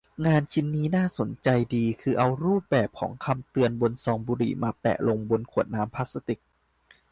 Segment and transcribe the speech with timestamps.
[0.25, 6.39] งานชิ้นนี้น่าสนใจดี คือเอารูปแบบของคำเตือนบนซองบุหรี่มาแปะลงบนขวดน้ำพลาสติก